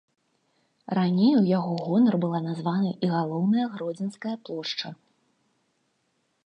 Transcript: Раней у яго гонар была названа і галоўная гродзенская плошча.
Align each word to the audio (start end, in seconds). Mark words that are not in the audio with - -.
Раней 0.97 1.33
у 1.41 1.43
яго 1.57 1.75
гонар 1.89 2.15
была 2.23 2.39
названа 2.49 2.91
і 3.07 3.11
галоўная 3.15 3.65
гродзенская 3.75 4.35
плошча. 4.49 4.89